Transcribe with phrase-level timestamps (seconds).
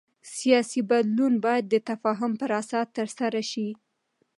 [0.35, 3.69] سیاسي بدلون باید د تفاهم پر اساس ترسره شي